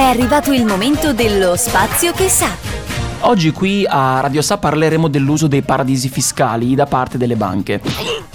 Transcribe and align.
È 0.00 0.04
arrivato 0.04 0.50
il 0.54 0.64
momento 0.64 1.12
dello 1.12 1.56
spazio 1.56 2.12
che 2.12 2.30
sa. 2.30 2.48
Oggi 3.20 3.50
qui 3.52 3.84
a 3.86 4.20
Radio 4.20 4.40
Sa 4.40 4.56
parleremo 4.56 5.08
dell'uso 5.08 5.46
dei 5.46 5.60
paradisi 5.60 6.08
fiscali 6.08 6.74
da 6.74 6.86
parte 6.86 7.18
delle 7.18 7.36
banche. 7.36 7.82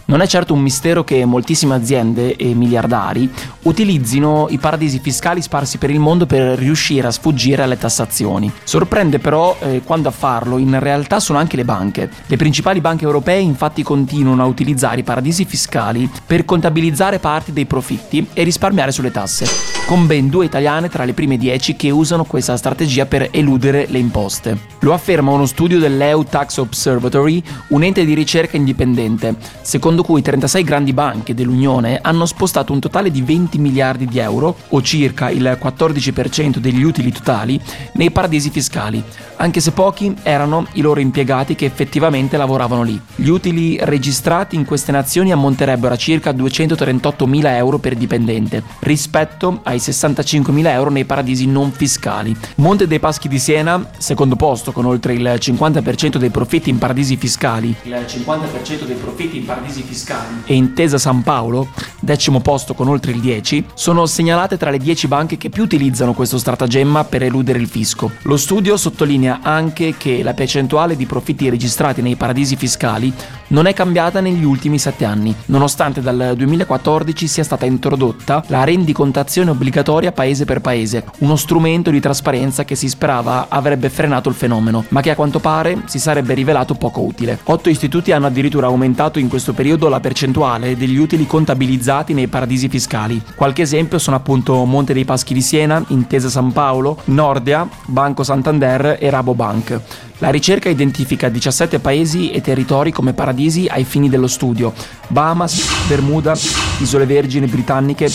Non 0.06 0.22
è 0.22 0.28
certo 0.28 0.54
un 0.54 0.60
mistero 0.60 1.04
che 1.04 1.26
moltissime 1.26 1.74
aziende 1.74 2.36
e 2.36 2.54
miliardari 2.54 3.28
utilizzino 3.64 4.46
i 4.52 4.60
paradisi 4.60 5.00
fiscali 5.00 5.42
sparsi 5.42 5.80
per 5.80 5.90
il 5.90 6.00
mondo 6.00 6.28
per 6.28 6.56
riuscire 6.56 7.08
a 7.08 7.12
sfuggire 7.12 7.64
alle 7.64 7.80
tassazioni. 7.80 8.52
Sorprende 8.64 9.18
però 9.18 9.58
eh, 9.60 9.82
quando 9.84 10.10
a 10.10 10.12
farlo 10.12 10.60
in 10.60 10.80
realtà 10.80 11.20
sono 11.20 11.40
anche 11.40 11.56
le 11.56 11.66
banche. 11.66 12.12
Le 12.28 12.38
principali 12.38 12.80
banche 12.80 13.06
europee 13.06 13.40
infatti 13.40 13.82
continuano 13.82 14.44
a 14.44 14.46
utilizzare 14.46 15.00
i 15.00 15.04
paradisi 15.04 15.46
fiscali 15.46 16.08
per 16.28 16.46
contabilizzare 16.46 17.18
parte 17.18 17.52
dei 17.52 17.66
profitti 17.66 18.28
e 18.34 18.44
risparmiare 18.44 18.92
sulle 18.92 19.10
tasse, 19.10 19.75
con 19.86 20.08
ben 20.08 20.30
due 20.30 20.46
italiane 20.46 20.90
tra 20.90 21.06
le 21.06 21.14
prime 21.14 21.38
dieci 21.38 21.76
che 21.76 21.92
usano 21.92 22.24
questa 22.24 22.58
strategia 22.58 23.06
per 23.06 23.28
eludere 23.32 23.86
le 23.88 24.00
imposte. 24.00 24.58
Lo 24.80 24.94
afferma 24.94 25.32
uno 25.32 25.46
studio 25.46 25.78
dell'EU 25.78 26.24
Tax 26.24 26.58
Observatory, 26.58 27.42
un 27.70 27.84
ente 27.84 28.04
di 28.04 28.16
ricerca 28.16 28.58
indipendente, 28.58 29.36
secondo 29.62 30.04
cui 30.04 30.24
36 30.24 30.64
grandi 30.64 30.92
banche 30.92 31.36
dell'Unione 31.36 32.00
hanno 32.02 32.26
spostato 32.26 32.74
un 32.74 32.80
totale 32.80 33.12
di 33.12 33.22
20 33.22 33.60
miliardi 33.60 34.08
di 34.08 34.18
euro, 34.18 34.56
o 34.70 34.82
circa 34.82 35.30
il 35.30 35.58
14% 35.62 36.58
degli 36.58 36.84
utili 36.84 37.12
totali, 37.12 37.60
nei 37.94 38.10
paradisi 38.10 38.50
fiscali, 38.50 39.04
anche 39.38 39.60
se 39.60 39.72
pochi 39.72 40.16
erano 40.24 40.66
i 40.74 40.82
loro 40.82 41.00
impiegati 41.00 41.56
che 41.56 41.66
effettivamente 41.66 42.38
lavoravano 42.38 42.84
lì. 42.84 43.00
Gli 43.16 43.28
utili 43.28 43.78
registrati 43.82 44.56
in 44.56 44.66
queste 44.66 44.92
nazioni 44.92 45.32
ammonterebbero 45.32 45.94
a 45.94 45.98
circa 45.98 46.32
238 46.32 47.28
mila 47.28 47.56
euro 47.56 47.78
per 47.78 47.96
dipendente, 47.96 48.64
rispetto 48.80 49.60
ai 49.64 49.75
65 49.80 50.52
mila 50.54 50.72
euro 50.72 50.90
nei 50.90 51.06
paradisi 51.06 51.48
non 51.48 51.72
fiscali. 51.72 52.36
Monte 52.56 52.88
dei 52.88 53.00
Paschi 53.00 53.28
di 53.28 53.40
Siena, 53.40 53.90
secondo 53.98 54.36
posto 54.36 54.72
con 54.72 54.86
oltre 54.86 55.14
il 55.14 55.24
50% 55.24 56.18
dei 56.18 56.30
profitti 56.30 56.70
in 56.70 56.78
paradisi 56.78 57.18
fiscali, 57.18 57.76
il 57.84 58.06
50% 58.08 58.86
dei 58.86 58.96
profitti 58.96 59.38
in 59.38 59.46
paradisi 59.46 59.82
fiscali 59.84 60.44
e 60.46 60.54
Intesa 60.56 60.98
San 60.98 61.24
Paolo, 61.24 61.70
decimo 62.00 62.40
posto 62.42 62.74
con 62.74 62.88
oltre 62.88 63.12
il 63.12 63.20
10, 63.20 63.66
sono 63.74 64.06
segnalate 64.06 64.58
tra 64.58 64.70
le 64.70 64.78
10 64.78 65.08
banche 65.08 65.38
che 65.38 65.50
più 65.50 65.64
utilizzano 65.64 66.14
questo 66.14 66.38
stratagemma 66.38 67.04
per 67.04 67.24
eludere 67.24 67.60
il 67.60 67.68
fisco. 67.68 68.12
Lo 68.24 68.38
studio 68.38 68.78
sottolinea 68.78 69.40
anche 69.42 69.96
che 69.98 70.24
la 70.24 70.34
percentuale 70.34 70.96
di 70.96 71.06
profitti 71.06 71.50
registrati 71.50 72.02
nei 72.02 72.16
paradisi 72.16 72.56
fiscali 72.56 73.14
non 73.48 73.68
è 73.68 73.74
cambiata 73.74 74.22
negli 74.22 74.44
ultimi 74.44 74.80
7 74.80 75.06
anni, 75.06 75.36
nonostante 75.46 76.02
dal 76.02 76.34
2014 76.36 77.28
sia 77.28 77.44
stata 77.44 77.66
introdotta 77.66 78.44
la 78.48 78.64
rendicontazione 78.64 79.52
obbligatoria 79.66 80.12
paese 80.12 80.46
per 80.46 80.62
paese, 80.62 81.04
uno 81.20 81.36
strumento 81.36 81.90
di 81.90 82.00
trasparenza 82.00 82.64
che 82.64 82.76
si 82.76 82.88
sperava 82.88 83.48
avrebbe 83.50 83.90
frenato 83.90 84.30
il 84.30 84.36
fenomeno, 84.36 84.86
ma 84.90 85.02
che 85.02 85.10
a 85.10 85.16
quanto 85.16 85.40
pare 85.40 85.82
si 85.86 85.98
sarebbe 85.98 86.36
rivelato 86.36 86.76
poco 86.76 87.02
utile. 87.02 87.40
Otto 87.46 87.70
istituti 87.70 88.12
hanno 88.12 88.28
addirittura 88.28 88.68
aumentato 88.68 89.18
in 89.18 89.28
questo 89.28 89.54
periodo 89.54 89.90
la 89.90 90.00
percentuale 90.00 90.78
degli 90.78 90.98
utili 90.98 91.26
contabilizzati 91.26 92.14
nei 92.14 92.28
paradisi 92.28 92.70
fiscali. 92.70 93.20
Qualche 93.34 93.64
esempio 93.64 93.98
sono 93.98 94.18
appunto 94.18 94.64
Monte 94.66 94.94
dei 94.94 95.06
Paschi 95.06 95.34
di 95.34 95.42
Siena, 95.42 95.84
Intesa 95.88 96.30
San 96.30 96.52
Paolo, 96.52 97.02
Nordea, 97.06 97.68
Banco 97.88 98.24
Santander 98.24 98.98
e 99.00 99.10
Rabobank. 99.10 99.82
La 100.20 100.30
ricerca 100.30 100.70
identifica 100.70 101.28
17 101.28 101.80
paesi 101.80 102.32
e 102.32 102.40
territori 102.40 102.92
come 102.92 103.14
paradisi 103.14 103.68
ai 103.70 103.84
fini 103.84 104.08
dello 104.08 104.28
studio. 104.28 104.74
Bahamas, 105.08 105.88
Bermuda, 105.88 106.38
Isole 106.80 107.06
Vergini 107.06 107.48
Britanniche, 107.48 108.10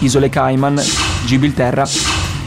Isole 0.00 0.28
Cayman, 0.28 0.80
Gibilterra 1.24 1.86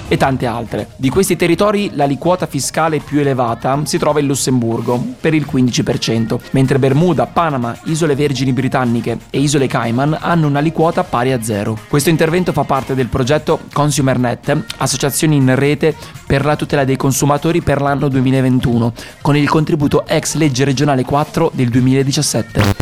e 0.09 0.17
tante 0.17 0.45
altre. 0.45 0.89
Di 0.97 1.09
questi 1.09 1.35
territori 1.37 1.91
l'aliquota 1.93 2.47
fiscale 2.47 2.99
più 2.99 3.19
elevata 3.19 3.79
si 3.85 3.97
trova 3.97 4.19
in 4.19 4.25
Lussemburgo, 4.25 5.15
per 5.21 5.33
il 5.33 5.47
15%, 5.49 6.37
mentre 6.51 6.79
Bermuda, 6.79 7.27
Panama, 7.27 7.77
Isole 7.85 8.15
Vergini 8.15 8.51
Britanniche 8.51 9.19
e 9.29 9.39
Isole 9.39 9.67
Cayman 9.67 10.17
hanno 10.19 10.47
un'aliquota 10.47 11.03
pari 11.03 11.31
a 11.31 11.41
zero. 11.41 11.77
Questo 11.87 12.09
intervento 12.09 12.51
fa 12.51 12.63
parte 12.63 12.95
del 12.95 13.07
progetto 13.07 13.59
ConsumerNet, 13.71 14.65
associazioni 14.77 15.35
in 15.35 15.55
rete 15.55 15.95
per 16.25 16.43
la 16.43 16.55
tutela 16.55 16.83
dei 16.83 16.97
consumatori 16.97 17.61
per 17.61 17.79
l'anno 17.79 18.09
2021, 18.09 18.93
con 19.21 19.37
il 19.37 19.47
contributo 19.47 20.05
ex 20.07 20.35
legge 20.35 20.65
regionale 20.65 21.05
4 21.05 21.51
del 21.53 21.69
2017. 21.69 22.78